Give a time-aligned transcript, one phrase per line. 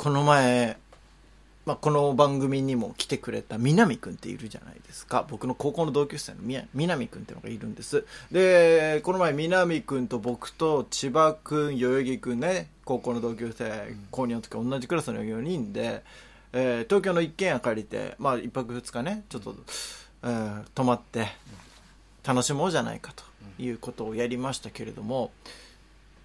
[0.00, 0.78] この前、
[1.66, 5.26] まあ、この番組にも来てくれた南くんっているじゃないですか。
[5.28, 6.38] 僕の高校の同級生の
[6.72, 8.06] 南くんっていうのがいるんです。
[8.32, 16.02] でこの前南くんと僕と千葉くん代々木くんね高校の同級生高2の時同じクラスの4人で、
[16.54, 19.54] えー東京の一軒家借りてまあ一泊二日ねちょっと、
[20.22, 21.26] えー泊まって
[22.24, 23.22] 楽しもうじゃないかと
[23.62, 25.30] いうことをやりましたけれども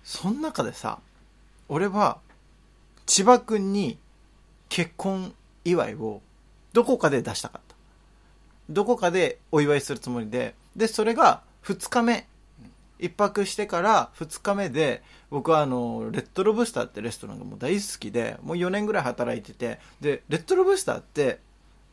[0.05, 0.99] その中でさ
[1.67, 2.19] 俺は
[3.05, 3.97] 千葉くんに
[4.69, 5.33] 結婚
[5.63, 6.21] 祝いを
[6.73, 7.75] どこかで出したかった。
[8.69, 10.55] どこかでお祝いするつもりで。
[10.75, 12.27] でそれが2日目。
[12.97, 19.79] 一泊してから2日目で僕はあのレッドロブスターってレストランがもう大好きでもう4年ぐらい働いてて。
[20.01, 21.39] でレッドロブスターって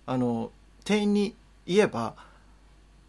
[0.06, 0.50] あの
[0.84, 1.34] 店員に
[1.66, 2.14] 言えば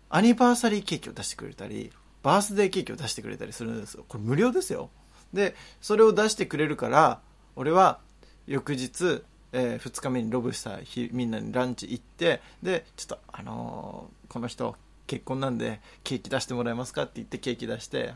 [0.09, 1.91] アニバーサリーケーキを出してくれたり
[2.21, 4.05] バースデーケーキを出してくれたりするんですよ。
[4.07, 4.89] これ無料ですよ。
[5.33, 7.19] でそれを出してくれるから
[7.55, 7.99] 俺は
[8.47, 9.21] 翌日、
[9.51, 18.13] え2日目にロブスターひみんなにランチ行ってでちょっとあのーこの人結婚なんでケーキ出してもらえますかって言ってケーキ出して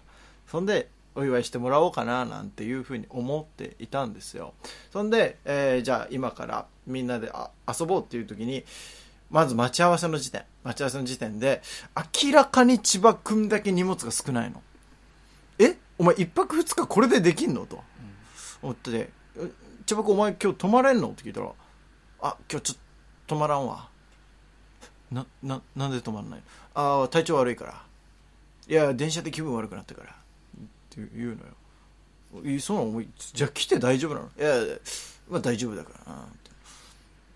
[0.47, 4.53] そんでお祝いしてもらおうかななんていうふうに思っていたんですよ。
[4.91, 8.63] そんで、えーじゃあ今からみんなであ遊ぼうっていう時に
[9.29, 11.61] まず待ち合わせの時点待ち合わせの時点で
[12.23, 14.63] 明らかに千葉君だけ荷物が少ないの。
[15.59, 15.75] え？
[15.99, 17.67] お前一泊二日これでできんの？
[17.67, 17.83] と。
[18.63, 19.11] 思って
[19.85, 21.09] 千葉君お前今日泊まれんの？
[21.09, 21.51] って聞いたら
[22.21, 22.77] あ今日ちょっ
[23.27, 23.89] と泊まらんわ
[25.11, 26.41] なななんで泊まらない
[26.73, 27.81] ああ体調悪いから
[28.67, 30.13] いや電車で気分悪くなったからっ
[30.89, 31.37] て言う
[32.35, 34.77] のよいそうなのお前じゃあ来て大丈夫なのいや
[35.29, 36.25] まあ大丈夫だからな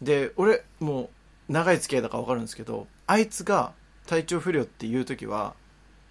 [0.01, 1.09] で俺も
[1.49, 3.73] う長い付き合いだから分かるんですけどあいつが
[4.07, 5.53] 体調不良っていう時は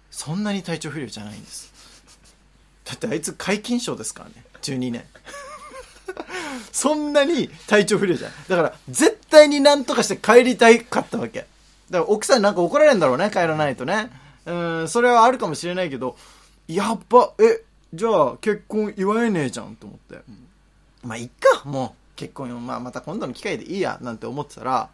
[0.09, 1.71] そんなに体調不良じゃないんです。
[2.85, 4.43] だってあいつ皆勤賞ですからね。
[4.61, 5.05] 12年。
[6.71, 8.31] そんなに体調不良じゃん。
[8.47, 11.39] だから絶対になんとかして帰りたいかったわけ。
[11.89, 14.09] だから奥さんなんか怒られるんだろうね帰らないとね。
[14.45, 16.15] うんそれはあるかもしれないけど
[16.67, 17.63] やっぱえ
[17.93, 20.23] じゃあ結婚祝えねえじゃんと思って、
[21.03, 24.89] まあいっかもう結婚、まあ、また今度の機会でいいやなんて思ってたら、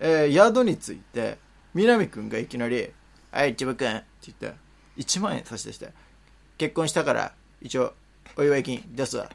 [0.00, 1.38] えー宿に着いて
[1.74, 2.90] 南くんがいきなり
[3.30, 4.04] 「はい千葉くん」って
[4.40, 4.58] 言って
[4.96, 5.92] 1万円差し出して
[6.58, 7.92] 「結婚したから一応
[8.36, 9.30] お祝い金出すわ」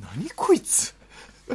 [0.00, 0.94] 何こいつ？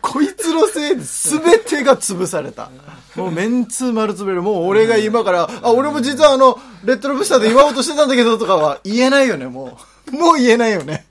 [0.00, 2.70] こいつのせいで全てが潰された。
[3.16, 4.42] もうメンツー丸潰れる。
[4.42, 9.78] もう俺が今から、あ、俺も実はあの、レッドロブスターで祝おうとしてたんだけどとかは言えないよね、も
[10.12, 10.12] う。
[10.16, 11.06] もう言えないよね。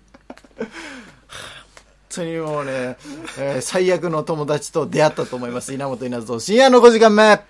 [0.57, 0.67] 本
[2.09, 2.97] 当にもうね、
[3.37, 5.73] えー最悪の友達と出会ったと思います。
[5.73, 7.41] 稲本稲造深夜の5時間目。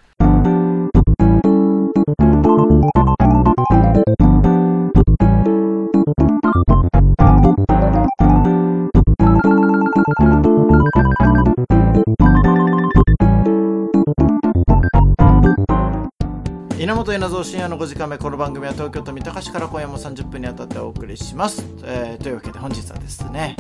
[17.13, 23.55] 稲本稲造深夜の5時間目この番組は東京都三鷹市から今夜も30分にあたってお送りします、えーというわけで本日はですね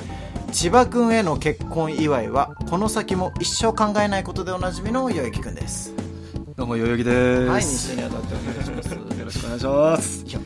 [0.51, 5.93] 千葉君への結婚祝いはこの先も一生考えないことでおなじみの代々木君です
[6.57, 7.45] どうも、代々木です。
[7.45, 10.25] はい2週にあたってお願いしますよろしくお願いします。
[10.25, 10.39] いや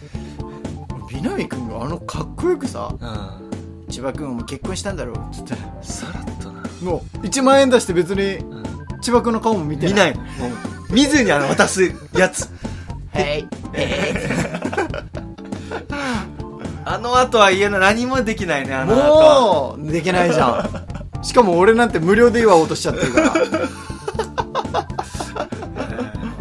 [1.13, 3.90] 南君があのかっこよくさうん。
[3.90, 6.61] 千葉君も結婚したんだろうっつってさらっとな。
[6.84, 8.63] もう1万円出して別にうん。
[9.01, 10.13] 千葉君の顔も見て見ない。
[10.13, 10.22] も
[10.90, 12.50] う、見ずにあの、渡すやつ。
[13.13, 13.47] はい
[16.83, 17.79] あの後は言えない。
[17.79, 19.77] 何もできないね、あの後は。
[19.77, 20.69] もうできないじゃ
[21.22, 21.23] ん。
[21.23, 23.31] しかも俺なんて無料で祝おうとしちゃってるから。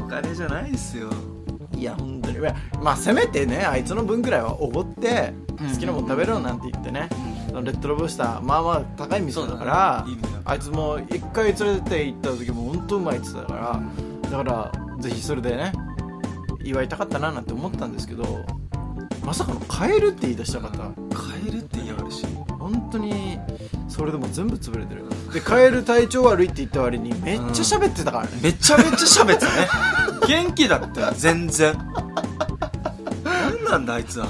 [0.01, 1.09] お金じゃないですよ。
[1.77, 2.39] いや本当に。
[2.83, 5.71] まあせめてねあいつの分くらいはおごってうん。
[5.71, 7.09] 好きなもん食べろなんて言ってね、
[7.53, 10.07] レッドロブスターまあまあ高い店だから
[10.45, 13.81] あいつも一回連れて行った時も本当うまいって言ってたか
[14.25, 15.73] らだからぜひそれでね
[16.65, 18.45] 祝いたかったななんて思ったんですけど
[19.25, 20.79] まさかの変えるって言い出したかった
[21.17, 22.27] 買えるって言いやがるし。
[22.61, 23.39] 本当に
[23.89, 28.93] それでも全部潰れてるでカエル体調悪いって言った割にめっちゃ喋ってたからね、めちゃめちゃ
[29.25, 29.69] 喋ってたね。
[30.29, 31.75] 元気だったよ、全然。
[33.25, 34.27] 何なんだ、あいつは。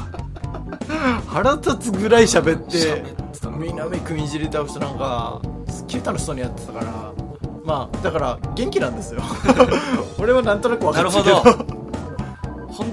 [1.26, 7.12] 腹立つぐらい喋って喋ってたな南君いじり倒してなんかすっげえ楽しそうにやってたから
[7.64, 9.22] まあだから元気なんですよ
[10.18, 11.64] 俺はなんとなく分かってるけどほど。
[11.64, 11.69] 本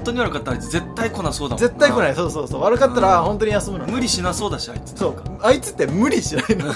[0.08, 2.16] 当に悪かったらあいつ絶対来なそうだもん絶対来ない。
[2.16, 2.62] そうそうそう。
[2.62, 3.88] 悪かったら本当に休むの。
[3.88, 4.98] 無理しなそうだし、あいつ。
[4.98, 5.16] そう。
[5.42, 6.74] あいつって無理しないの。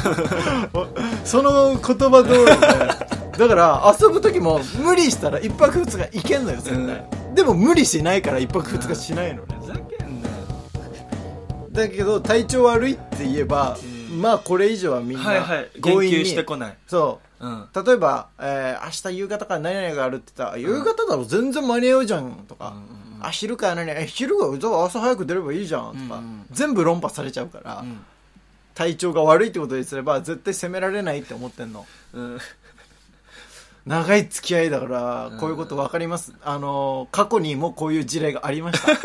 [1.24, 2.46] その言葉通り
[3.32, 9.58] でだから遊ぶ時も無理したら一泊二日行けんのよ絶対、でも無理しないから一泊二日しないのね。
[9.62, 10.36] ふざけんなよ。
[11.72, 13.78] だけど体調悪いって言えば、
[14.12, 14.22] うん。
[14.22, 15.70] まあこれ以上はみんなはいはい。
[15.76, 16.78] 言及強引に、してこない。
[16.88, 17.46] そう。
[17.46, 17.68] うん。
[17.74, 21.24] 例えば、えー明日夕方から何々があるって言ったら、夕方だろ。
[21.24, 26.46] 全然間に合うじゃんとか、うんうんうんあ昼から何々え昼がじゃあ朝早く出ればいいじゃんとか、うんうん。
[26.52, 28.00] 全部論破されちゃうから、うん。
[28.74, 31.86] 体調が悪いってことにすれば絶対責められないって思ってんの。
[32.14, 32.40] うん。
[33.86, 35.40] 長い付き合いだからうん。
[35.40, 38.98] こういうこと分かります、あの過去にもこういう事例がありました。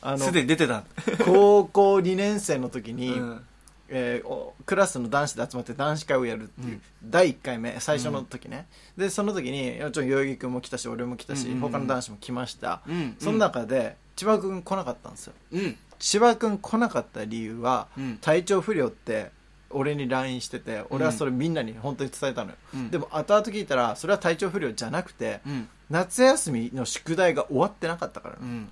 [0.00, 0.84] あのすでに出てた。
[1.24, 3.44] 高校2年生の時に、うん
[3.88, 11.50] えーおクラスの男子で集まって男子会をやるっていう、第1回目最初の時ね、でその時にもちろん代々木君も来たし俺も来たし、うん。
[11.52, 13.16] うんうん他の男子も来ました、うん。
[13.18, 15.32] その中で千葉君来なかったんですよ。
[15.52, 15.76] うん。
[15.98, 18.18] 千葉君来なかった理由は、うん。
[18.20, 19.30] 体調不良って
[19.70, 22.90] 俺に LINE してて俺はそれみんなに本当に伝えたのよ、うん。
[22.90, 25.68] でも後々聞いたらそれは体調不良じゃなくて、うん。
[25.90, 28.70] 夏休みの宿題が終わってなかったから、うん。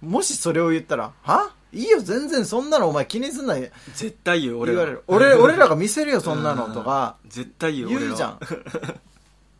[0.00, 1.52] もしそれを言ったら「は？
[1.72, 5.02] いいよ全然そんなのお前気にすんな」言絶対言う俺らわれる。
[5.06, 7.16] 俺 俺らが見せるよそんなのとか。
[7.28, 8.38] 絶対言う言うじゃん。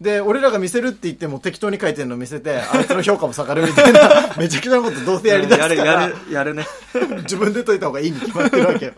[0.01, 6.67] で俺らが見せるって言っても適当に書いてるの見せてあいつの評価も下がるみたいな めちゃくちゃなことどうせやりだすかやるやらるやるね。
[7.23, 8.93] 自分で解いた方がいいに決まってるわけよ。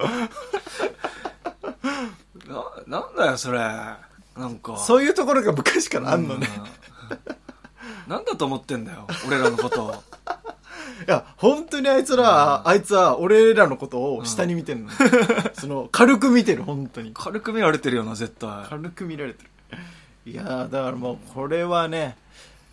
[2.47, 3.59] ななんだよそれ。
[3.59, 4.77] なんか。
[4.79, 6.49] そういうところが昔からあんのね、
[7.09, 7.15] う
[8.11, 8.13] ん。
[8.13, 10.03] なんだと思ってんだよ俺らのこと
[11.07, 14.91] いや本当にあいつら、あいつは俺らのことを下に見てるの、
[15.55, 17.13] その軽く見てる本当に。
[17.15, 18.65] 軽く見られてるよな絶対。
[18.69, 19.51] 軽く見られてる。
[20.25, 22.17] いやーだからもうこれはね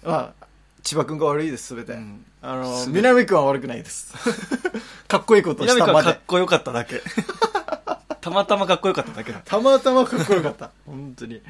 [0.03, 0.45] まあ
[0.83, 2.25] 千葉君が悪いです全て、うん。
[2.41, 4.13] あの全て南君は悪くないです。
[5.07, 5.91] かっこいいことをしたまで。
[5.91, 7.01] 南君はかっこよかっただけ。
[8.21, 9.41] たまたまかっこよかっただけだ。
[9.43, 10.71] たまたまかっこよかった。
[10.85, 11.41] 本当に。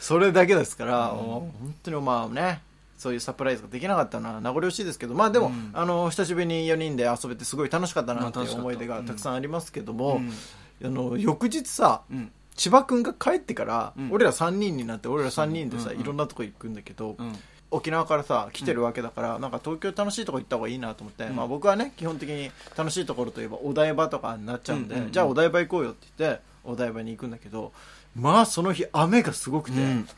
[0.00, 2.60] それだけですから、もう本当にまあね
[2.96, 5.70] そういうサプライズができなかったのは名残惜しいですけどまあでも、うん。
[5.74, 10.32] あの久しぶりに4人で遊べてすごい楽しかったなっていう思い出がたくさんありますけども、うん。
[10.84, 12.32] あの翌日さうん。
[12.56, 14.08] 千葉君が帰ってから、うん。
[14.12, 15.94] 俺ら3人になって俺ら3人でさ、う。
[15.94, 17.32] んいろんなとこ行くんだけど、うん。
[17.70, 21.36] 沖縄からさ来てるわけだから、なんか東京楽しいとこ行った方がいいなと思って、うん。
[21.36, 25.12] まあ、僕はね基本的に楽しいところといえばお台場とかになっちゃうんで、うんうんうん。
[25.12, 27.72] じゃあお台場行こうよって言ってお台場に行くんだけど
[28.14, 30.08] まあその日雨がすごくて、うん。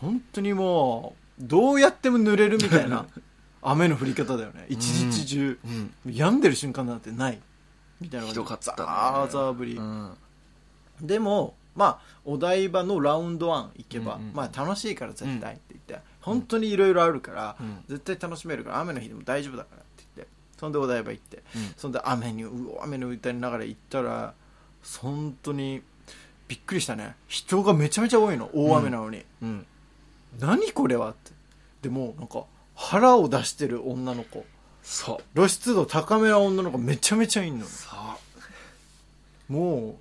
[0.00, 3.06] 本当にもうどうやっても濡れるみたいな
[3.62, 4.66] 雨の降り方だよね。
[4.68, 7.40] 一日中、うん病んでる瞬間なんてない。
[8.00, 8.76] みたいなひどかったね。
[8.78, 10.16] ザーザー降り、うん。
[11.00, 17.84] でもまあお台場のラウンドワン行けば、うんうんまあ楽しいから絶対って言って、本当にいろいろあるから、うん。
[17.88, 21.74] 絶対楽しめるから雨の日でも大丈夫だからって言ってそんでお台場行って、うん。
[21.76, 24.34] そんで雨にうお雨の歌いながら行ったら
[25.02, 25.82] 本当に
[26.46, 27.16] びっくりしたね。
[27.26, 28.48] 人がめちゃめちゃ多いの。
[28.54, 29.66] 大雨なのに、うん
[30.40, 31.10] 何これは？
[31.10, 31.32] って。
[31.82, 32.44] でもなんか
[32.74, 34.44] 腹を出してる女の子。
[34.82, 35.18] そう。
[35.34, 37.88] 露出度高めな女の子めちゃめちゃいんのそ
[39.48, 39.52] う。
[39.52, 39.96] も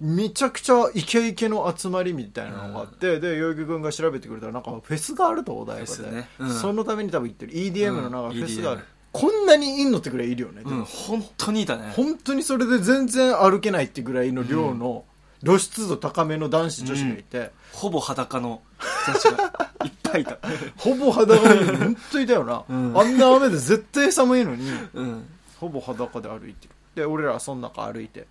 [0.00, 6.28] うめちゃくちゃイケイケの集まりみたいなのがあって、で代々木君が調べてくれたらなんかフェスがあるとお台場で、スね。
[6.38, 6.50] うん。
[6.50, 7.52] そのために多分行ってる。
[7.52, 8.34] EDM のなんかうん。
[8.34, 10.84] フェスがある、EDM こんなにいんのってぐらいいるよね、うん。
[10.84, 11.92] 本当にいたね。
[11.96, 15.04] 本当にそれで全然歩けないってぐらいの量の
[15.44, 18.62] 露出度高めの男子女子がいて、ほぼ裸の。
[18.78, 20.38] 人たちがいっぱいいた。
[20.76, 22.98] ほぼ裸で本当にいたよな、うん。
[22.98, 24.70] あんな雨で絶対寒いのに。
[24.94, 25.26] うん。
[25.58, 26.74] ほぼ裸で歩いてる。
[26.94, 28.26] で俺らはその中歩いて。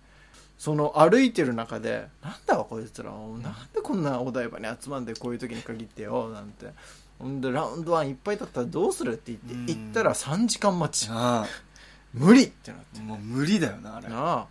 [0.58, 3.10] その歩いてる中でなんだわこいつら。
[3.10, 6.30] なんでこんなお台場に集まんでこういう時に限ってよ。
[6.30, 6.66] なんて。
[7.18, 9.66] ほんでラウンドワンいっぱいだったらどうするって言ってうん。
[9.66, 11.08] 行ったら3時間待ち。
[11.12, 11.46] あ
[12.12, 13.00] 無理ってなって。
[13.00, 14.08] あもう無理だよなあれ。
[14.08, 14.46] なあ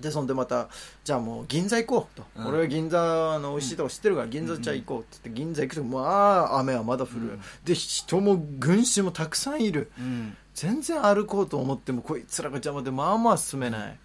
[0.00, 0.68] でそんでまた
[1.04, 2.46] じゃあもう銀座行こうと、うん。
[2.46, 7.40] 俺は銀座の美味しいとこ知ってるから銀座茶行こうって言って銀座行くとまあ雨はまだ降る、うん。
[7.64, 9.90] で人も群衆もたくさんいる。
[9.98, 10.36] うん。
[10.54, 13.98] 全然歩こうと思ってもこいつらが邪魔でまあまあ進めない。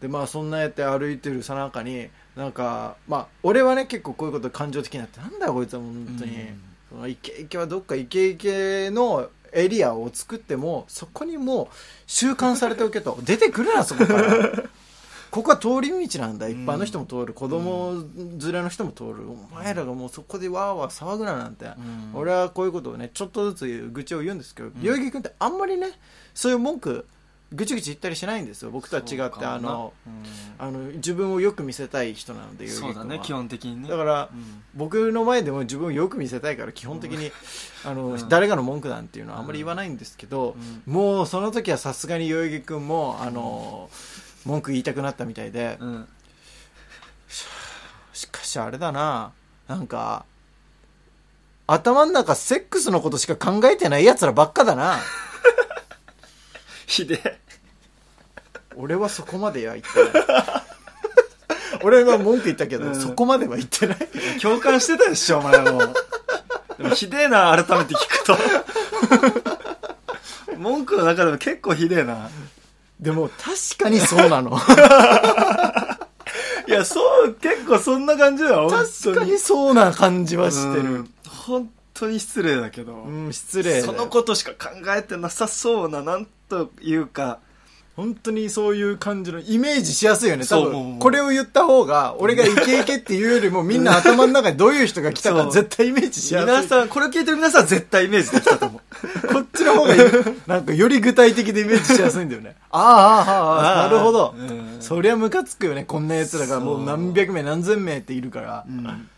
[0.00, 6.62] でまあそんなやって歩いてるさなかになんかまあ俺はね結構こういうこと感情的になってなんだよこいつは本当に、うん。
[6.88, 11.68] そのイケイケはどっかイケイケのエリアを作ってもそこにもう
[12.06, 13.18] 習慣されておけと。
[13.22, 14.22] 出てくるなそこから
[15.30, 16.48] ここは通り道なんだ。
[16.48, 19.30] 一般の人も通る、子供連れの人も通る。
[19.30, 21.76] お前らがもうそこでわーわー騒ぐななんて、ん。
[22.14, 25.90] 俺はこういうことをねちょっとずつ愚痴を言うんですけど代々木君ってあんまりね
[26.34, 27.06] そういう文句
[27.50, 28.70] ぐちぐち言ったりしないんですよ。
[28.70, 29.94] 僕とは違ってあの
[30.58, 33.88] あの自分をよく見せたい人なのでそうだね基本的にね。
[33.88, 34.62] だから、うん。
[34.74, 37.32] 僕の前でも自分をよく見せたいから基本的に、
[37.86, 38.28] あのうん。
[38.28, 43.88] 誰かの文句なんていうのはあんまり言わないんですけど、もうその時はさすがに代々木君もあの
[44.48, 46.08] 文句言いたくなったみたいで、うん。
[48.14, 49.32] しかしあれだな。
[49.68, 50.24] なんか
[51.66, 54.96] 頭の中セックスのことしか考えてない奴らばっかだな。
[56.88, 57.38] ひでえ。
[58.74, 60.20] 俺はそこまでや言ってな
[60.56, 60.62] い。
[61.84, 62.96] 俺は文句言ったけど、うん。
[62.98, 63.98] そこまでは言ってない。
[64.40, 65.94] 共感してたでしょ、お前も。
[66.78, 68.38] でもひでえな、改めて聞くと。
[70.56, 72.30] 文句の中でも結構ひでえな。
[73.00, 74.58] でも確かにそうなの。
[76.66, 80.82] いや、そう、結構そんな感じだよ、確かにそうな感じはしてる。
[80.82, 81.10] うん。
[81.26, 82.94] 本当に失礼だけど。
[82.94, 87.38] うん、失礼そのことしか考えてなさそうな、なんというか、
[87.98, 90.46] 本当にそういう感じのイメージしやすいよね。
[90.46, 96.46] 多分これを言った方が俺がイケイケっていうよりもみんな頭の中にどういう人が来たか 絶対イメージしやすい。
[96.46, 98.80] 皆さん、これを聞いてる皆さんは絶対イメージできたと思
[99.24, 99.26] う。
[99.26, 100.00] こっちの方がいい
[100.46, 102.54] なんかより具体的でイメージしやすいんだよね。
[102.70, 104.32] ああああああなるほど。
[104.38, 104.76] うん。
[104.78, 105.82] そりゃムカつくよね。
[105.82, 108.64] こんな奴らがもう何百名何千名っているから。
[108.68, 108.70] う。
[108.70, 109.08] ん。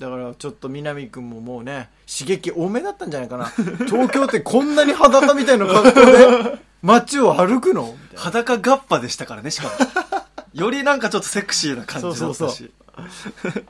[0.00, 3.52] だからちょっと南くんももうね刺激多めだったんじゃないかな。
[3.86, 7.94] 東京ってこんなに裸みたいな格好で街を歩くの？
[8.14, 9.74] 裸ガッパでしたからね、しかも。
[10.54, 12.36] よりなんかちょっとセクシーな感じだったし。
[12.36, 13.60] そうそうそ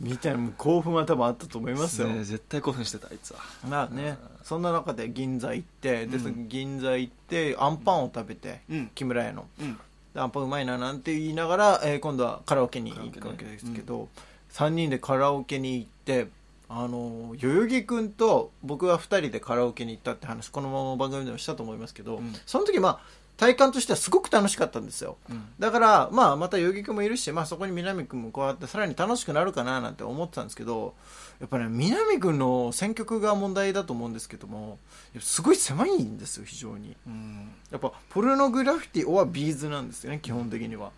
[0.00, 3.40] みたいな興奮は多分あったと思いますよ、ね絶対興奮してた、あいつは。
[3.68, 6.48] まあねそんな中で銀座行ってで、うん。
[6.48, 8.90] 銀座行ってアンパンを食べて、うん。
[8.94, 9.46] 木村屋の。
[9.60, 9.78] うん。
[10.14, 14.08] でアンパンうまいななんて言いながら、えー今度はカラオケに行くわけですけど、
[14.52, 16.28] 3人でカラオケに行って
[16.72, 23.00] あの代々木君と僕は2人でカラオケに行ったって話このまま番組でもしたと思いますけど、うんその時まあ
[23.36, 25.46] 体感としてはすごく楽しかったんですようん。
[25.58, 30.92] だから、まあ、また代々木君もいるし、まあ、そこに南君も加わってさらに楽しくなるかななんて思ってたんですけど
[31.40, 34.78] やっぱね南君の選曲が問題だと思うんですけども
[35.20, 37.48] すごい狭いんですよ非常にうん。
[37.70, 40.92] やっぱポルノグラフィティオアビーズなんですよね基本的には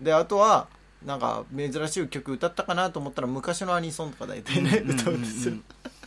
[0.00, 0.68] であとは
[1.04, 5.54] なんか珍しい曲歌ったかなと思ったら昔のアニソンとか大体ね、歌うんですよ、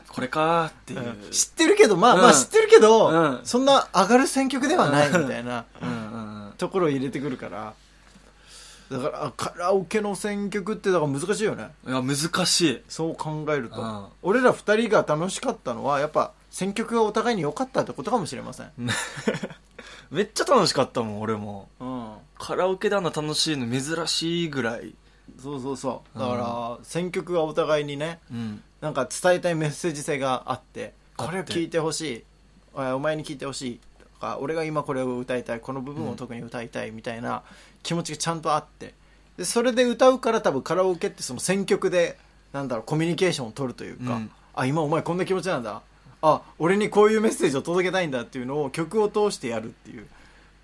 [0.09, 0.99] これかーっていう。
[0.99, 1.31] うん。
[1.31, 2.21] 知ってるけどまあ、うん。
[2.21, 3.39] まあ知ってるけど、うん。
[3.43, 5.65] そんな上がる選曲ではないみたいな。
[6.57, 7.73] ところを入れてくるから。
[8.91, 11.69] だからあカラオケの選曲ってだから難しいよね。
[11.87, 12.81] いや、難しい。
[12.89, 14.05] そう考えると、うん。
[14.21, 18.71] 俺ら二人が楽しかったのはやっぱ選曲がお互いに良かったってことかもしれません、
[20.11, 21.69] めっちゃ楽しかったもん、俺も。
[21.79, 24.93] うん、カラオケであんな楽しいの珍しいぐらい。
[25.41, 26.19] そうそうそう。
[26.19, 28.61] だから、選曲がお互いにねうん。
[28.81, 32.23] なんか伝えたいメッセージ性があってこれを聞いてほしい。
[32.75, 33.79] あお前に聞いてほしい。
[33.99, 37.43] とか俺が今これを歌いたいこの部分を特に歌いたいみたいな
[37.83, 38.95] 気持ちがちゃんとあって。
[39.37, 42.17] でそれで歌うから多分カラオケってその選曲で
[42.53, 44.31] なんだろうコミュニケーションを取るというか、うん。
[44.55, 45.81] あ今お前こんな気持ちなんだ
[46.21, 50.07] あ俺にこういうメッセージを届けたいんだっていうのを曲を通してやるっていう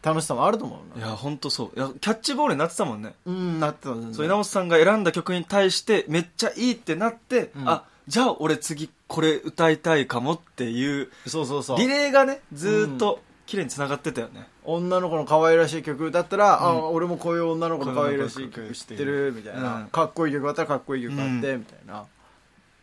[0.04, 1.06] 楽しさもあると思うな。
[1.06, 1.78] いや、ほんとそう。
[1.78, 3.16] いや、キャッチボールになってたもんね。
[3.26, 7.70] うんなってたんだそう、稲本さんが選んだ曲に対して、めっちゃいいってなって、うん。
[7.70, 11.80] あ、じゃあ俺次これ歌いたいかもっていう、そうそうそう。
[11.80, 14.48] リレーがね、ずーっと綺麗に繋がってたよね。
[14.64, 16.94] 女の子の可愛らしい曲歌ったら、あうん。
[16.94, 19.34] 俺もこういう女の子の可愛らしい曲知ってる。
[19.36, 19.88] みたいな、うん。
[19.88, 21.60] かっこいい曲あったらかっこいい曲あって、うん。
[21.60, 22.06] みたいな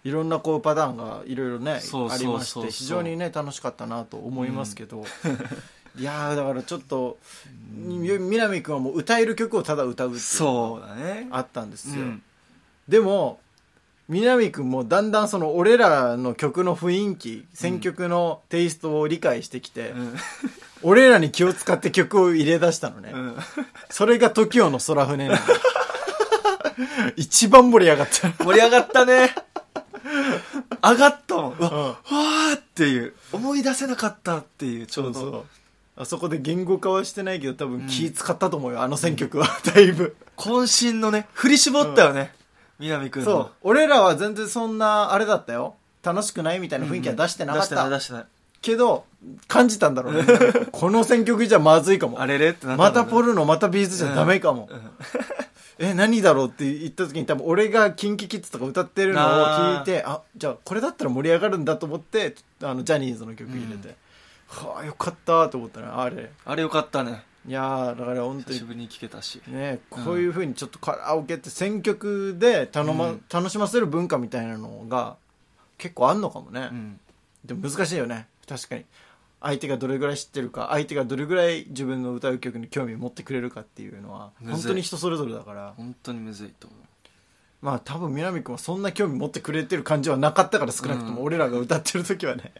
[0.04, 5.04] いろんなこうパターンがいろいろねありまして非常にね楽しかったなと思いますけど、
[5.98, 7.16] いやーだからちょっと、
[7.72, 11.26] み南君はもう歌える曲をただ歌うっていうのそうだね。
[11.30, 12.22] があったんですよ、うん
[12.86, 13.40] でも
[14.08, 20.14] 南君もだんだんその俺らの曲の雰囲気選曲のテイストを理解してきて、うん。
[20.82, 23.36] 俺らに気を使って曲を入れ出したのね、うん。
[23.88, 25.40] それが TOKIO の空船なの
[27.16, 28.30] 一番盛り上がった。
[28.44, 29.34] 盛り上がったね。
[30.92, 31.52] 上がったもん。
[31.58, 33.14] うわ、うんわーっていう。
[33.32, 35.46] 思い出せなかったっていう、ちょうど。
[35.96, 39.46] あそこで言語化はしてないけど多分気使ったと思うよ、あの選曲は。
[39.74, 40.16] だいぶ。
[40.36, 42.34] 渾身のね、振り絞ったよね。
[42.78, 43.30] 南くんの。
[43.30, 43.50] そう。
[43.62, 45.76] 俺らは全然そんな、あれだったよ。
[46.02, 47.66] 楽しくないみたいな雰囲気は出してなかった。
[47.66, 48.26] 出してない、出してない。
[48.60, 49.04] けど、
[49.46, 50.24] 感じたんだろうね。
[50.72, 52.20] この選曲じゃまずいかも。
[52.20, 53.28] あれれってなったまたポル。
[53.28, 54.68] ルノ、またビーズじゃダメかも。
[54.70, 54.90] うん
[55.78, 63.96] え、何だろうって言った時に多分俺がキンキキッズとか歌ってるのを聞いて、あじゃあこれだったら盛り上がるんだと思って、あの、ジャニーズの曲入れて、
[64.48, 66.30] はあ、よかったと思ったね、あれ。
[66.44, 67.24] あれよかったね。
[67.46, 69.42] いやー、だから本当に久しぶりに聴けたし。
[69.48, 75.16] ね、こういう風にちょっとカラオケって選曲で頼ま、うん楽しませる文化みたいなのが
[75.76, 76.68] 結構あんのかもね。
[76.70, 77.00] うん。
[77.44, 78.84] でも難しいよね、確かに。
[79.44, 85.74] 相手がどれぐらい知ってるか、相手がどれぐらい自分の歌う曲に興味を持ってくれるかっていうのは、本当に人それぞれだから。
[85.76, 86.80] 本当にむずいと思う。
[87.60, 92.52] まあ多分南君はそんな興味持ってくれてる感じはなかったから少なくともうん俺らが歌ってる時はね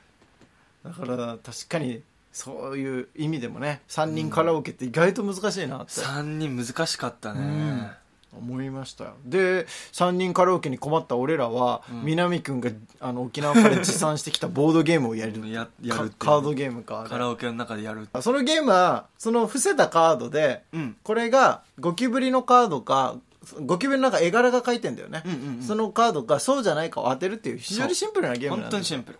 [0.82, 7.92] だから確かにそういう意味でもね3人カラオケって意外と難しいなって3人難しかったね。
[8.36, 9.04] 思いまました。
[9.04, 12.60] よで3人カラオケに困った俺らは、南くん。
[12.60, 12.70] が
[13.00, 15.32] あの沖縄から持参してきたボードゲームをやる。
[15.50, 17.06] や やるカードゲームか。
[17.08, 20.96] カラオケの中でやるそのゲームはその伏せたカードで、うん。
[21.02, 23.16] これがゴキブリのカードか
[23.62, 25.62] ゴキブリの中絵柄が書いてんだよね、うんうんうん。
[25.62, 29.18] そのカードかそうじゃないかを当てるっていう非常にシンプルなゲームなん本だ当にシンプル。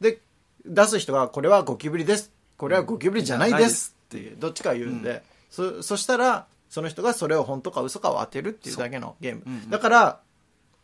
[0.00, 0.20] で
[0.64, 2.32] 出す人がこれはゴキブリです。
[2.56, 3.94] これはゴキブリじゃないです。
[4.06, 4.36] っていう。
[4.38, 9.70] どっちか言うんで、そそしたらその人がそれを本当か嘘かを当てるっていうだけのゲーム、うんうん。
[9.70, 10.20] だから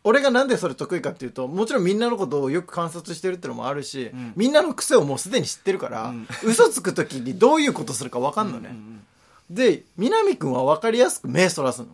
[0.03, 4.33] 俺がなんでそれ得意かっていうともちろんみんなのことをよく観察してるってのもあるし、ん。
[4.35, 6.27] みんなの癖をもうすでに知ってるから、うん。
[6.43, 9.05] 嘘つく時にどういうことするか分かんのね、うんうん
[9.49, 11.87] で南くんは分かりやすく目そらすの。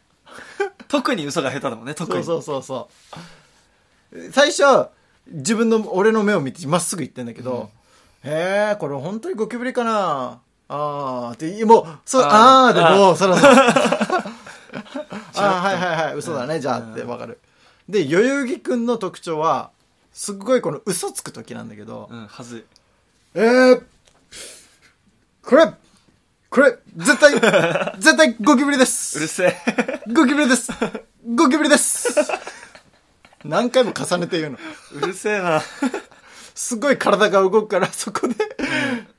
[0.88, 2.24] 特に嘘が下手だもんね特に。
[2.24, 2.88] そうそうそう
[4.12, 4.32] そう。
[4.32, 4.90] 最初は
[5.26, 7.70] 自分の俺の目を見てまっすぐ言ってんだけど、
[8.22, 17.38] へえこれ本当にゴキブリかなあーってもうそうああでもうそろそろあー はいはいはい嘘だねじゃあって分かる。
[17.88, 19.70] で代々木くんの特徴は
[20.12, 22.64] すっごいこの嘘つく時なんだけど、うんはずい。
[23.34, 23.82] えー、
[25.42, 25.72] これ
[26.48, 27.32] これ絶対
[28.00, 29.18] 絶対ゴキブリです。
[29.18, 30.02] うるせえ。
[30.12, 30.70] ゴキブリです。
[31.34, 32.14] ゴキブリです。
[33.44, 34.58] 何回も重ねて言うの。
[35.02, 35.62] うるせえな。
[36.54, 38.34] すごい体が動くから、そこで、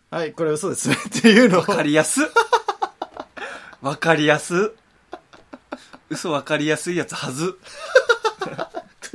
[0.10, 1.62] はい、これ嘘ですね っていうのを。
[1.62, 2.22] わかりやす
[3.82, 4.72] わかりやす
[6.10, 7.58] 嘘わかりやすいやつはず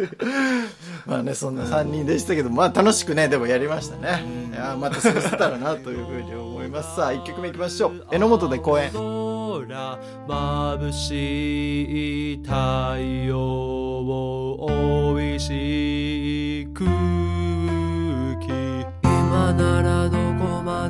[1.06, 4.24] まあね、そんな3人でしたけど、まあ楽しくね、でもやりましたね。
[4.50, 6.96] いやーまた過ごせたらなというふうに思います。
[6.96, 8.06] さあ、1曲目いきましょう。
[8.10, 8.90] 榎本で公演。
[8.92, 16.66] 空眩しい太陽を美味しい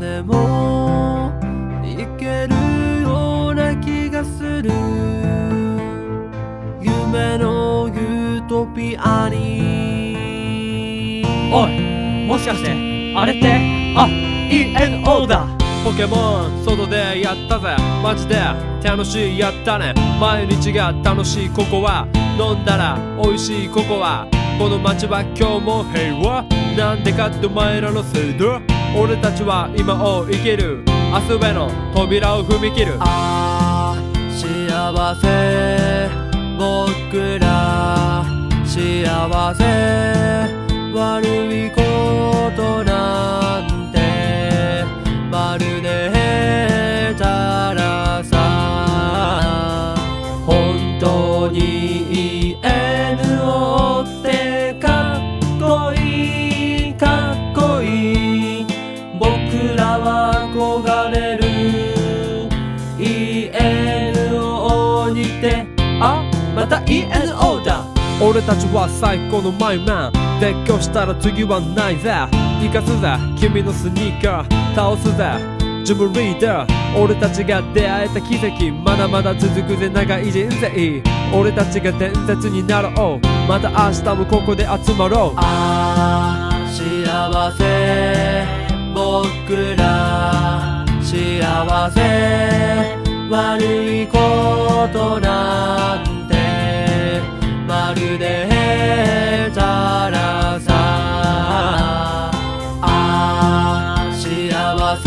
[0.01, 1.31] でも
[1.85, 2.55] 行ける
[3.03, 4.71] ような気がする。
[6.81, 11.23] 夢のユートピアに。
[11.53, 12.71] おいもしかして
[13.15, 13.53] あれって？
[13.95, 14.09] あ
[14.51, 15.47] ENO だ。
[15.85, 17.77] ポケモン外でやったぜ。
[18.03, 18.37] マジで
[18.83, 19.93] 楽しいやったね。
[20.19, 24.27] 毎日が楽しいここは飲んだら美味しいここは
[24.59, 26.43] この街は今日も平和。
[26.75, 28.63] なんでかってお前らのせいだ
[28.97, 30.85] 俺たちは今を生きる。
[31.13, 32.97] 明日への扉を踏み切る。
[32.99, 36.11] ああ幸せ。
[36.59, 38.25] 僕ら
[38.65, 39.65] 幸せ。
[40.93, 41.81] 悪いこ
[42.57, 44.85] となんて
[45.31, 46.20] まるで
[68.23, 70.13] 俺たちは最高のマイマン。
[70.41, 72.13] 絶叫したら次はないぜ。
[72.61, 73.17] 生かすぜ。
[73.39, 74.75] 君のスニーカー。
[74.75, 75.41] 倒すぜ。
[75.85, 78.71] ジムリーダー俺たちが出会えた奇跡。
[78.85, 79.89] まだまだ続くぜ。
[79.89, 81.03] 長い人生。
[81.35, 83.27] 俺たちが伝説になろう。
[83.49, 85.39] また明日もここで集まろう。
[85.39, 88.45] ああ幸せ。
[88.95, 92.01] 僕ら幸せ。
[93.31, 94.19] 悪いこ
[94.93, 96.10] となんて
[97.71, 100.71] まるでへたらさ
[102.83, 105.07] あ幸せ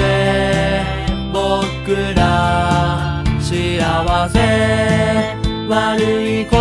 [1.34, 4.40] 僕ら幸せ
[5.68, 6.00] 悪
[6.40, 6.56] いこ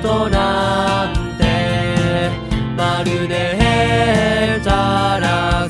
[0.00, 2.30] となんて
[2.76, 5.68] まるでへたら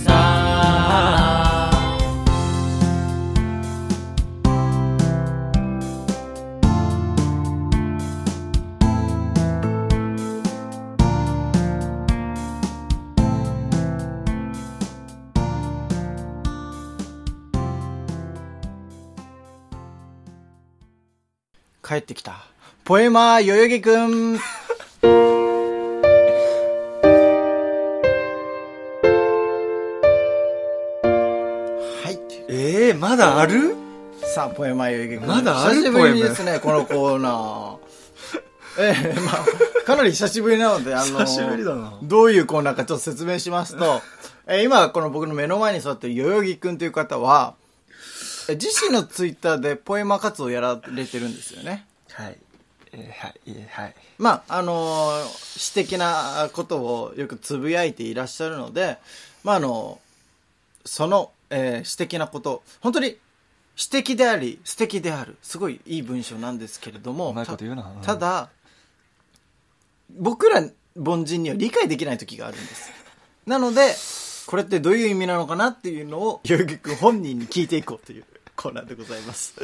[21.94, 22.44] 帰ってきた。
[22.84, 24.36] ポエマー、代々木くん。
[24.36, 24.40] は
[32.10, 32.18] い。
[32.48, 33.76] ええまだある？
[34.24, 35.28] さあ、ポエマー、代々木くん。
[35.28, 35.76] まだある？
[35.76, 37.78] 久しぶりにですね、このコーナー。
[38.76, 39.36] ええまあ、
[39.86, 44.02] かなり久しぶりなので、あの、どういうコーナーかちょっと説明しますと、
[44.48, 47.63] えー今、この僕の目の前に座っている代々木くんという方は、え
[48.48, 51.86] 自身のツイッターでポエマ活動をやられてるんですよね？
[52.12, 52.38] はい。
[52.92, 53.94] えーはいえーはい。
[54.18, 58.98] まあ、あのー詩的なことをよくつぶやいていらっしゃるので、
[59.42, 59.98] まあ、あの、
[60.84, 63.16] その、えー詩的なこと、本当に、
[63.76, 67.82] 詩的であり素敵であるすごいいい文章なんですけれどもうまいこと言うな。
[68.02, 68.48] たただ
[70.16, 70.62] 僕ら
[70.96, 72.92] 凡人には理解できない時があるんです。
[73.46, 73.92] なので
[74.46, 78.24] これってどういう意味なのかなっていうのを代々木君本人に聞いていこうという
[78.56, 79.54] コーナーでございます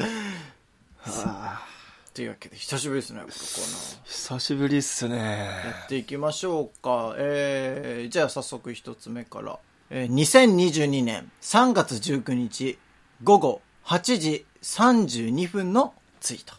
[2.13, 7.15] というわけで久しぶりですねこのコーナー久しぶりっすねやっていきましょうか。
[7.17, 9.59] えー、じゃあ早速一つ目から。
[9.91, 12.79] えー、2022年3月19日
[13.23, 16.55] 午後8時32分のツイート。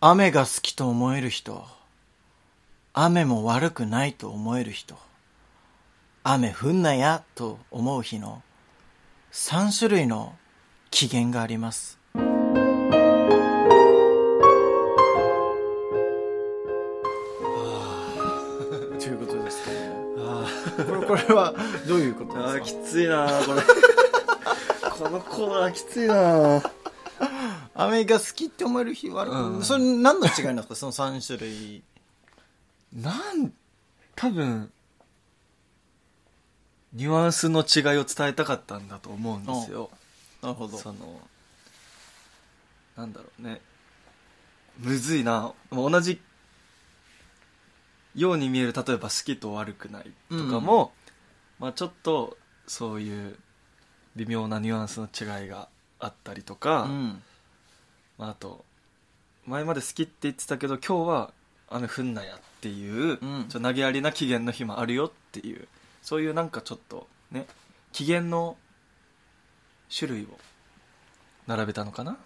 [0.00, 1.64] 雨が好きと思える人。
[2.92, 4.96] 雨も悪くないと思える人。
[6.24, 8.42] 雨降んなやと思う日の
[9.32, 10.34] 3種類の
[10.90, 11.98] 機嫌があります。
[18.98, 19.68] ということです。
[19.70, 19.92] ね。
[20.18, 20.46] あ
[20.86, 21.54] これこれは
[21.86, 22.60] どういうことですか？
[22.60, 23.62] きついなこれ。
[24.90, 26.60] このコーナーきついな
[27.74, 29.62] 雨が好きって思える日はある、うん。
[29.62, 30.74] それ何の違いなんですか？
[30.74, 31.82] その3種類。
[32.92, 33.52] なん
[34.16, 34.72] 多分
[36.92, 39.90] ニュアンスの違いを伝えたかったんだと思うんですよ。
[40.42, 40.78] なるほど。
[40.78, 41.20] その
[42.96, 43.60] なんだろうね。
[44.78, 45.52] むずいな。
[45.70, 46.20] 同じ
[48.14, 50.92] ように見える例えば好きと悪くないとかも、
[51.58, 53.36] まあ、ちょっとそういう
[54.16, 55.68] 微妙なニュアンスの違いが
[56.00, 57.22] あったりとか、うん。
[58.18, 58.64] まあ、あと
[59.46, 61.32] 前まで好きって言ってたけど今日は
[61.68, 63.46] 雨降んなやっていう、うん。
[63.48, 65.68] ちょっと投げやりな機嫌の日もあるよっていう
[66.08, 67.44] そういうなんかちょっとね
[67.92, 68.56] 機嫌の
[69.94, 70.28] 種類を
[71.46, 72.16] 並べたのかな？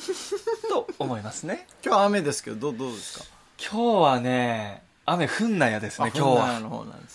[0.68, 1.66] と思いますね。
[1.82, 3.24] 今日は雨ですけどどうどうですか？
[3.58, 6.66] 今日はね雨降んなやですね今日は、ね。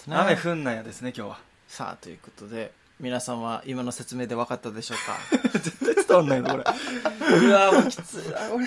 [0.07, 1.39] 雨降んなやですね今日は。
[1.67, 5.49] さあということで皆さんは今の説明で分かったでしょうか？
[5.59, 6.63] 絶対伝わんないのこれ。
[7.37, 8.65] うわもうきついなこれ。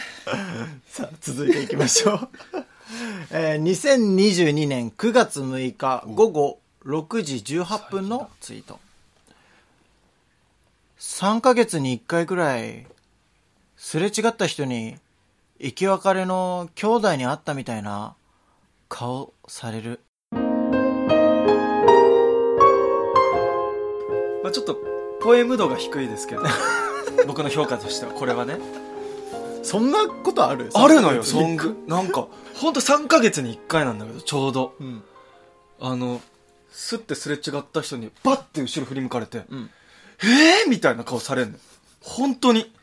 [0.89, 2.29] さあ続いていきましょう、
[3.33, 8.79] えー、2022年9月6日午後6時18分のツイート。
[10.99, 12.87] 3ヶ月に1回ぐらい
[13.77, 14.97] すれ違った人に
[15.61, 18.15] 生き別れの兄弟に会ったみたいな
[18.89, 20.01] 顔される。
[24.43, 24.79] まあ、ちょっと
[25.23, 26.43] ポエム度が低いですけど。
[27.27, 28.59] 僕の評価としてはこれはね。
[29.63, 30.69] そんなことある？
[30.75, 31.23] あるのよ。
[31.23, 34.75] ソングなんかほんと3ヶ月に1回なんだけどちょうど。
[34.79, 35.03] うん。
[35.81, 36.21] あの
[36.77, 39.71] スッてすれ違った人にバッて後ろ振り向かれて、うん。
[40.23, 40.69] えー？
[40.69, 41.59] みたいな顔されんの
[42.01, 42.75] 本当に。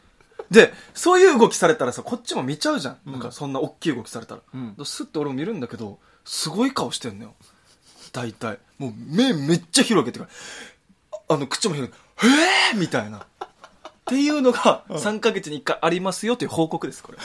[0.50, 3.14] でそういう動きされたらさこっちも見ちゃうじゃん、うん。
[3.14, 4.76] なんかそんな大きい動きされたら、うん。
[4.86, 7.34] スッて俺も見るんだけどすごい顔してんのよ。
[8.14, 8.60] 大体。
[8.78, 10.32] もう目めっちゃ広げてから
[11.30, 12.04] ああの口も広げて
[12.74, 12.80] えー？
[12.80, 13.20] みたいな。
[13.20, 13.24] っ
[14.06, 17.18] ていうのが3ヶ月に1回ありますよという報告ですこれ。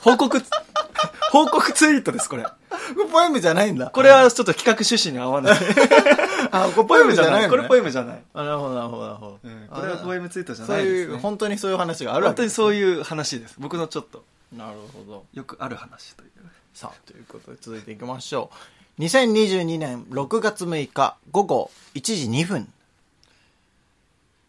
[0.00, 0.40] 報告
[1.30, 2.46] 報告ツイートですこれ
[2.94, 3.90] これポエムじゃないんだ。
[3.90, 5.58] これはちょっと企画趣旨に合わない。
[6.52, 14.24] あこれポエムじゃないの、ね、これポエムじゃない、あなるほどなるほどなるほど、うんこれはポエムツイートじゃそうないです、ね、いう本当にそういう話があるわ本当にそういう話です僕のちょっと。
[14.56, 15.24] なるほど。
[15.32, 16.30] よくある話という
[16.74, 18.50] さあということで続いていきましょ
[18.98, 19.02] う。
[19.02, 22.72] 2022年6月6日午後1時2分。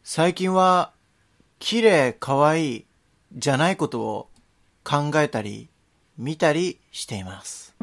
[0.04, 0.92] 最近は
[1.60, 2.86] 綺麗可愛い
[3.36, 4.28] じゃないことを
[4.84, 5.70] 考えたり
[6.18, 7.74] 見たりしています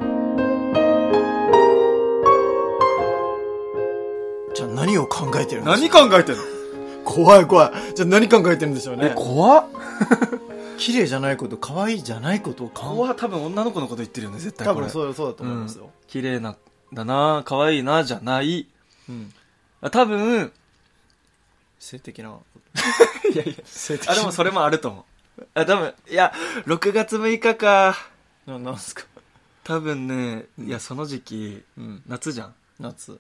[4.59, 6.42] じゃあ何を考えてるんです何か考えてんの？
[7.05, 7.94] 怖い怖い。
[7.94, 9.12] じゃあ何考えてるんでしょうね。
[9.14, 9.66] 怖っ。
[10.79, 14.87] 綺麗じゃないこと可愛いじゃないことを考怖っ多分女の子のこと言ってるよね絶対多これ。
[14.87, 15.90] 分そうそうだと思いますよ、うん。
[16.07, 16.57] 綺麗な
[16.92, 18.66] だな可愛いなじゃない。
[19.09, 19.33] うん。
[19.81, 20.53] あ多分。
[21.79, 22.31] 性的な。
[23.33, 23.55] いやいや。
[23.64, 25.05] 性的あでもそれもあると思
[25.38, 25.47] う。
[25.55, 26.33] あ多分いや
[26.66, 27.97] 6月6日か。
[28.47, 29.05] ななんすか？
[29.64, 32.03] 多分ねいやその時期うん。
[32.09, 32.55] 夏じゃん。
[32.81, 33.18] 夏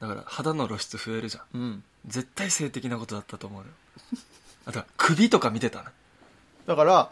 [0.00, 1.58] だから肌の露出増えるじゃん。
[1.58, 1.84] うん。
[2.06, 3.66] 絶対性的なことだったと思うよ。
[4.66, 5.92] あとは首とか見てたな
[6.66, 7.10] だから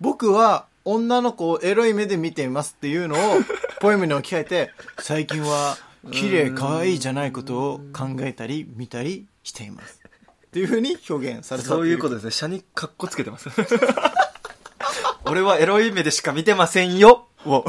[0.00, 3.38] 僕は女の子をエロい目で見ていますっていうのを
[3.80, 5.76] ポエムに置き換えて最近は
[6.12, 10.00] 綺麗可愛いじゃないことを考えたり見たりしています。
[10.46, 12.30] っていうふうに表現されたそういうことですね。
[12.30, 13.50] 車にカッコつけてます。
[15.26, 17.64] 俺はエロい目でしか見てませんよを。
[17.64, 17.66] と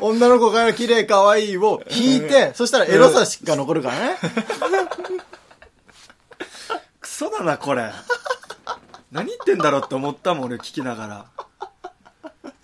[0.06, 4.18] 女の子から綺麗可愛いを引いてそしたらエロさしか残るからね
[7.00, 7.90] クソだな、これ。
[9.10, 11.26] 何言ってんだろうって思ったもん、俺聞きながら。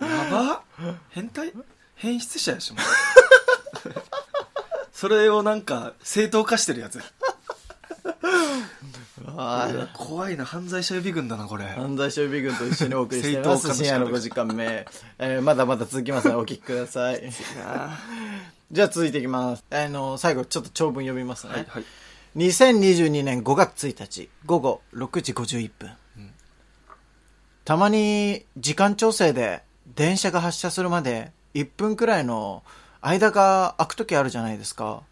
[0.00, 0.62] やば
[1.10, 1.52] 変態？
[1.94, 2.82] 変質者やし、もう。
[4.92, 7.00] それをなんか、正当化してるやつ。
[9.94, 13.74] 怖いな犯罪者予備軍だなこれ犯罪者予備軍と一緒にお送りしています。
[13.74, 14.86] 深夜の5時間目。
[15.18, 17.22] えーまだまだ続きますので お聞きください。
[18.70, 19.64] じゃあ続いていきます。
[19.70, 21.52] あの、最後ちょっと長文読みますね。
[21.52, 21.84] はいはい
[22.36, 25.90] 2022年5月1日午後6時51分、
[27.64, 29.62] たまに時間調整で
[29.96, 32.62] 電車が発車するまで1分くらいの
[33.00, 35.02] 間が空く時あるじゃないですか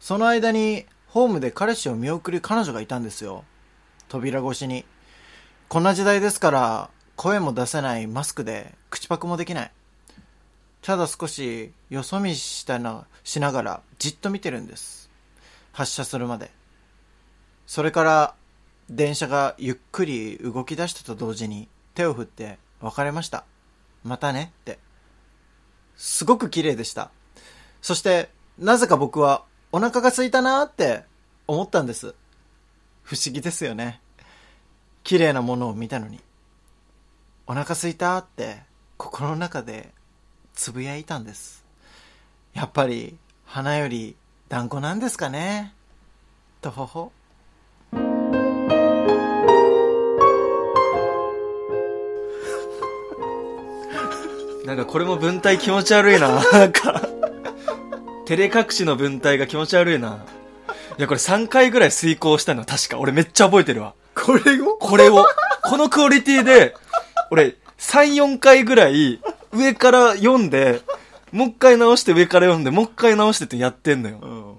[0.00, 3.44] その間にホームで彼氏を見送る彼女がいたんですよ
[4.14, 4.84] 扉越しに。
[5.68, 9.72] こんな時代ですから声も出せないマスクで口パクもできない。
[10.82, 15.10] ただ少しよそ見したなしながらじっと見てるんです。
[15.72, 16.52] 発車するまで。
[17.66, 18.34] それから
[18.88, 23.44] 電車がゆっくり動き出したと同時に手を振って別れました。
[24.04, 24.78] またねって。
[25.96, 27.10] すごく綺麗でした。
[27.82, 31.02] そしてなぜか僕はお腹が空いたなーって
[31.48, 32.14] 思ったんです。
[33.02, 34.00] 不思議ですよね。
[35.04, 36.18] 綺麗なものを見たのに
[37.46, 38.62] お腹空いたって
[38.96, 39.90] 心の中で
[40.54, 41.62] つぶやいたんです
[42.54, 44.16] やっぱり花より
[44.48, 45.74] 団子なんですかね
[46.62, 47.12] とほほ
[54.64, 56.42] なんかこれも文体気持ち悪いな。
[56.50, 57.02] なんか、
[58.26, 60.24] 照れ隠しの文体が気持ち悪いな。
[60.96, 62.98] いや、これ3回ぐらい遂行したの、確か。
[62.98, 63.92] 俺めっちゃ覚えてるわ。
[64.14, 64.76] これを？
[64.76, 65.26] これを、
[65.64, 66.74] このクオリティで、
[67.30, 69.20] 俺、3、4回ぐらい、
[69.52, 70.82] 上から読んで、
[71.32, 74.56] もう一回直して上から読んで、もう一回直してってやってんのよ。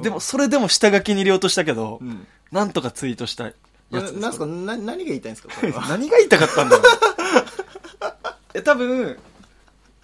[0.00, 2.26] でも、それでも下書きに入れようとしたけど、ん。
[2.50, 3.54] なんとかツイートしたい
[3.90, 4.14] やつです。
[4.18, 4.46] なんすか？
[4.46, 5.50] な何が言いたいんですか？
[5.88, 6.86] 何が言いたかったんだろう。
[8.54, 9.18] え多分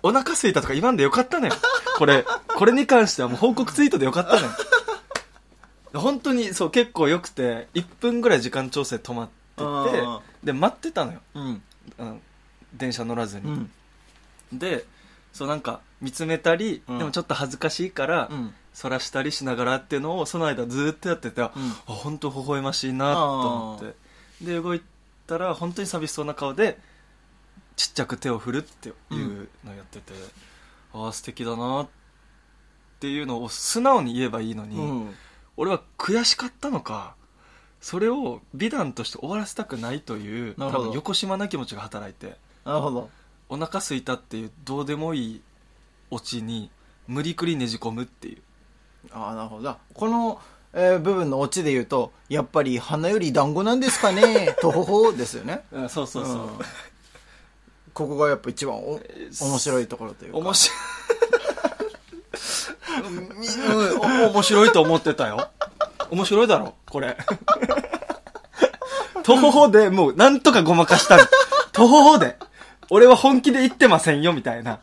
[0.03, 1.51] お腹空いたとか言わんでよかったね
[1.99, 2.25] これ
[2.57, 4.49] これに関してはもう報告ツイートでよかったね
[5.95, 11.63] 本当にそう結構良くて1分ぐらい時間調整止まっててあで待ってたのよ、うん。
[11.99, 12.21] うん、
[12.75, 13.71] 電車乗らずに、うん。
[14.53, 14.85] で
[15.33, 16.99] そうなんか見つめたり、うん。
[16.99, 18.55] でもちょっと恥ずかしいから、うん。
[18.73, 21.51] そらしたりしながらっていうのをその間ずーっとやってて、あ
[21.87, 23.81] 本当微笑ましいなと思っ
[24.41, 24.45] て。
[24.45, 24.83] で動い
[25.27, 26.79] たら本当に寂しそうな顔で
[27.75, 30.13] ちっちゃく手を振るっていうのをやってて、
[30.95, 31.89] ああ素敵だなっ
[33.01, 35.15] ていうのを素直に言えばいいのに、うん
[35.59, 37.17] 俺は悔しかったのか
[37.81, 43.11] それを美談として終わらせたくないという多分横島な気持ちが働いてなるほど。
[43.51, 45.41] お腹空いたっていうどうでもいい
[46.11, 46.71] オチに
[47.07, 48.39] 無理くりねじ込むっていう。
[49.11, 49.77] ああなるほど。
[49.95, 50.41] この、
[50.75, 55.65] えー部分のオチで言うとやっぱり花より団子なんですかね とほほですよね。
[55.89, 56.59] そうそうそう、うん。
[57.95, 59.01] ここがやっぱ一番お
[59.41, 60.39] 面白いところというか。
[60.39, 60.79] 面白い
[62.89, 65.49] うんお面白いと思ってたよ。
[66.11, 67.17] 面白いだろこれ。
[69.23, 71.25] 徒歩でもうなんとかごまかしたの。
[71.73, 72.37] 徒歩で。
[72.91, 74.81] 俺は本気で言ってませんよみたいな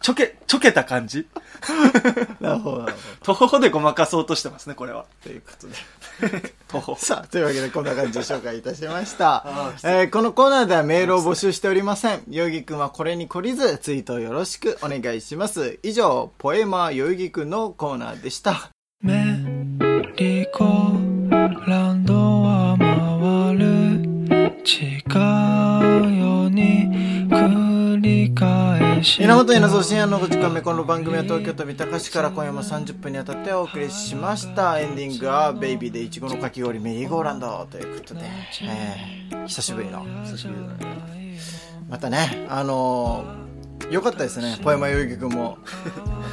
[0.00, 1.26] ちょけちょけた感じ？
[2.40, 5.74] なるほどなるほ徒歩でごまかそうとしてますねこれはどということで
[6.68, 9.44] 徒歩さあ、というわけでこんな感じで紹介いたしました。
[9.82, 12.22] えーこのコーナーではメールを募集しておりません。
[12.30, 15.78] よぎくんはこれに懲りず、ツイートをよろしくお願いします。
[15.82, 18.70] 以上、ポエマーよぎくんのコーナーでした。
[19.02, 19.14] メ
[20.16, 20.50] リー
[29.02, 34.78] 源稲造深夜の5時間目この番組は東京都三鷹市から今夜も30分にわたってお送りしました。
[34.78, 38.20] エンディングは「ベイビーでいちごのかき氷メリーゴーランド」ということで、
[38.62, 39.26] え。
[39.30, 40.04] ー久しぶりの。
[40.26, 41.38] 久しぶりだね。
[41.88, 43.49] またねあのー、
[43.88, 45.58] よかったですねポエマよぎくんも。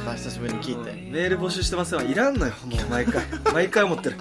[0.04, 0.92] また久しぶりに聞いて。
[1.10, 3.22] メール募集してませんはいらんのよもう毎回。
[3.52, 4.16] 毎回思ってる。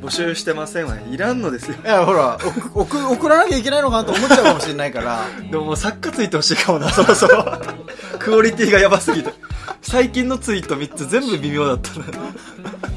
[0.00, 1.76] 募集してませんはいらんのですよ。
[1.84, 5.20] いやほら送送送らなきゃいけないのかなと思っちゃうかもしれないから。
[5.50, 7.44] でももう作家ついてほしいかもなそろそろ。
[8.18, 9.32] クオリティがやばすぎて。
[9.82, 12.06] 最近のツイート3つ全部微妙だったな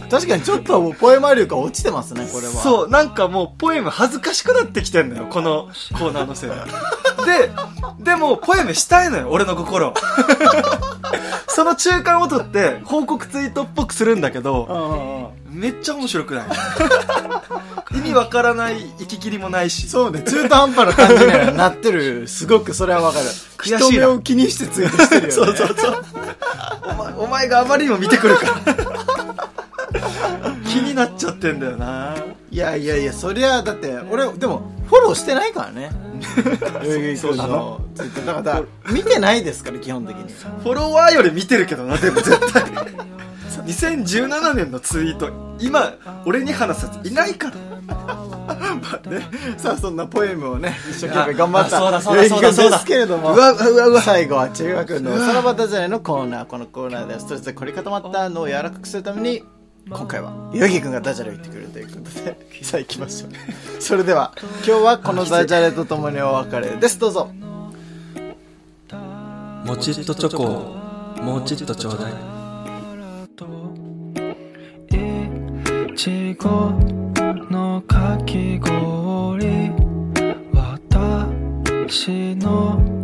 [0.10, 2.54] 確かにちょっとポエマ力が落ちてますねこれは。
[2.54, 6.56] そうなんかもうポエム恥ずかしくなってきてんのよこのコーナーのせいで
[7.26, 7.52] で
[8.00, 9.94] でもポエムしたいのよ俺の心。
[11.48, 16.46] その中間を取って報告ツイートっぽくするんだけどめっちゃ面白くない。
[17.96, 19.88] 意味わからない行き切りもないし。
[19.88, 22.28] そうね、中途半端な感じにはなってる。
[22.28, 23.26] すごくそれはわかる。
[23.58, 23.80] 悔しいな。
[23.80, 25.32] 人目を気にしてツイートしてるよね。
[25.32, 26.04] そうそうそう。
[26.84, 28.54] お前お前があまりにも見てくるから。
[30.68, 32.16] 気になっちゃってんだよな
[32.56, 35.92] いやいやいや、そりゃ、だって、俺、でも、フォローしてないからね。
[37.20, 37.82] そうなの？
[38.26, 38.64] だから、
[38.94, 40.34] 見てないですから、基本的に。
[40.64, 42.64] フォロワーより見てるけどなでも絶対。
[43.68, 45.94] 2017年のツイート今
[46.26, 47.56] 俺に話すやついないから。
[49.58, 51.78] さあそんなポエムをね一生懸命頑張った。
[51.78, 52.78] あそうだそうだそうだそうだ。
[52.78, 53.34] ですけれども。
[53.34, 54.02] うわうわうわ。
[54.02, 56.46] 最後は中学のおさらばダジャレのコーナー。
[56.46, 59.44] このコーナーではストレスで凝り固まったのを柔らかくするために
[59.90, 60.34] 今回は。
[60.54, 62.10] ヨギ君がダジャレを言ってくれるということで
[62.64, 63.32] さあ行きましょう。
[63.80, 64.34] それでは
[64.66, 66.98] 今日はこのダジャレとともにお別れです。
[67.00, 67.30] どうぞ。
[69.66, 70.76] もちっとチョコを
[71.22, 72.14] もうちっとちょうだい。
[75.92, 76.72] いちご
[77.50, 79.72] のかき氷
[80.54, 82.95] 私の